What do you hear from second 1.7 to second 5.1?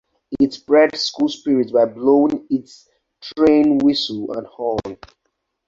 by blowing its train whistle and horn.